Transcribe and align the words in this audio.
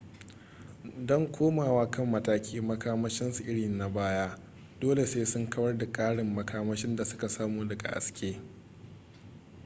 don 1.07 1.31
komowa 1.31 1.91
kan 1.91 2.11
matakin 2.11 2.65
makamashinsu 2.67 3.43
irin 3.43 3.77
na 3.77 3.89
baya 3.89 4.37
dole 4.79 5.05
sai 5.05 5.25
sun 5.25 5.49
kawar 5.49 5.77
da 5.77 5.85
ƙarin 5.91 6.35
makamashin 6.35 6.95
da 6.95 7.05
suka 7.05 7.27
samu 7.29 7.65
daga 7.67 7.89
haske 7.89 8.41